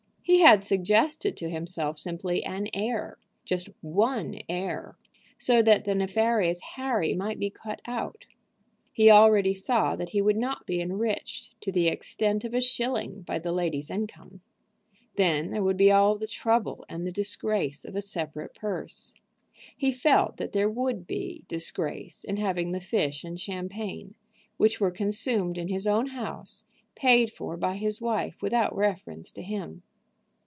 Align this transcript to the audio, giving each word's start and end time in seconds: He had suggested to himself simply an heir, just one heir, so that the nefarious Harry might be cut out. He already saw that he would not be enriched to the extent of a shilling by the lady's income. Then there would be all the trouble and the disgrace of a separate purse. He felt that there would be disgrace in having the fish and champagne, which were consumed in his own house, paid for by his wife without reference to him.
He 0.23 0.39
had 0.39 0.63
suggested 0.63 1.35
to 1.37 1.49
himself 1.49 1.99
simply 1.99 2.41
an 2.45 2.69
heir, 2.73 3.17
just 3.43 3.67
one 3.81 4.39
heir, 4.47 4.95
so 5.37 5.61
that 5.61 5.83
the 5.83 5.93
nefarious 5.93 6.61
Harry 6.77 7.13
might 7.13 7.37
be 7.37 7.49
cut 7.49 7.81
out. 7.85 8.27
He 8.93 9.11
already 9.11 9.53
saw 9.53 9.97
that 9.97 10.11
he 10.11 10.21
would 10.21 10.37
not 10.37 10.65
be 10.65 10.79
enriched 10.79 11.59
to 11.59 11.69
the 11.71 11.89
extent 11.89 12.45
of 12.45 12.53
a 12.53 12.61
shilling 12.61 13.23
by 13.23 13.39
the 13.39 13.51
lady's 13.51 13.89
income. 13.89 14.39
Then 15.17 15.51
there 15.51 15.63
would 15.63 15.75
be 15.75 15.91
all 15.91 16.15
the 16.15 16.27
trouble 16.27 16.85
and 16.87 17.05
the 17.05 17.11
disgrace 17.11 17.83
of 17.83 17.97
a 17.97 18.01
separate 18.01 18.53
purse. 18.55 19.13
He 19.75 19.91
felt 19.91 20.37
that 20.37 20.53
there 20.53 20.69
would 20.69 21.05
be 21.05 21.43
disgrace 21.49 22.23
in 22.23 22.37
having 22.37 22.71
the 22.71 22.79
fish 22.79 23.25
and 23.25 23.37
champagne, 23.37 24.15
which 24.55 24.79
were 24.79 24.91
consumed 24.91 25.57
in 25.57 25.67
his 25.67 25.85
own 25.85 26.07
house, 26.07 26.63
paid 26.95 27.33
for 27.33 27.57
by 27.57 27.75
his 27.75 27.99
wife 27.99 28.41
without 28.41 28.73
reference 28.73 29.29
to 29.31 29.41
him. 29.41 29.83